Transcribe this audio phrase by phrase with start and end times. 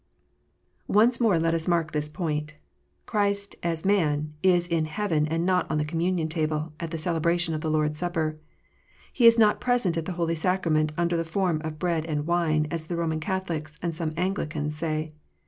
[0.87, 2.55] Once more let us mark this point.
[3.05, 7.53] Christ, as man, is in heaven and not on the Communion Table, at the celebration
[7.53, 8.39] of the Lord s Supper.
[9.13, 12.65] He is not present at that holy sacrament under the form of bread and wine,
[12.71, 15.13] as the Eoman Catholics, and some Anglicans, say.